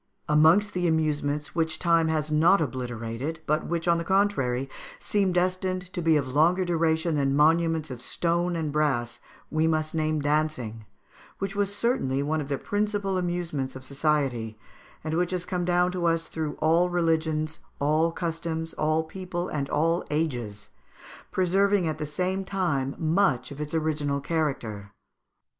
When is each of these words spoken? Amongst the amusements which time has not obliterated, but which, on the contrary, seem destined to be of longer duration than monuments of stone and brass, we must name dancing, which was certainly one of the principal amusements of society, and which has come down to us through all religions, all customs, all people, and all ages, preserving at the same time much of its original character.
Amongst 0.27 0.73
the 0.73 0.87
amusements 0.87 1.53
which 1.53 1.77
time 1.77 2.07
has 2.07 2.31
not 2.31 2.59
obliterated, 2.59 3.39
but 3.45 3.67
which, 3.67 3.87
on 3.87 3.99
the 3.99 4.03
contrary, 4.03 4.67
seem 4.99 5.31
destined 5.31 5.93
to 5.93 6.01
be 6.01 6.17
of 6.17 6.27
longer 6.33 6.65
duration 6.65 7.13
than 7.13 7.35
monuments 7.35 7.91
of 7.91 8.01
stone 8.01 8.55
and 8.55 8.71
brass, 8.71 9.19
we 9.51 9.67
must 9.67 9.93
name 9.93 10.19
dancing, 10.19 10.85
which 11.37 11.55
was 11.55 11.75
certainly 11.75 12.23
one 12.23 12.41
of 12.41 12.47
the 12.49 12.57
principal 12.57 13.15
amusements 13.15 13.75
of 13.75 13.83
society, 13.85 14.57
and 15.03 15.13
which 15.13 15.29
has 15.29 15.45
come 15.45 15.65
down 15.65 15.91
to 15.91 16.07
us 16.07 16.25
through 16.25 16.53
all 16.55 16.89
religions, 16.89 17.59
all 17.79 18.11
customs, 18.11 18.73
all 18.73 19.03
people, 19.03 19.49
and 19.49 19.69
all 19.69 20.03
ages, 20.09 20.69
preserving 21.31 21.87
at 21.87 21.99
the 21.99 22.07
same 22.07 22.43
time 22.43 22.95
much 22.97 23.51
of 23.51 23.61
its 23.61 23.75
original 23.75 24.19
character. 24.19 24.93